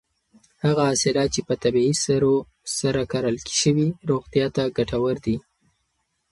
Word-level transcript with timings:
هغه 0.63 0.81
حاصلات 0.89 1.29
چې 1.35 1.41
په 1.47 1.53
طبیعي 1.63 1.93
سرو 2.05 2.35
سره 2.79 3.01
کرل 3.11 3.35
شوي 3.59 3.87
روغتیا 4.09 4.47
ته 4.55 4.63
ګټور 4.77 5.15
دي. 5.25 5.37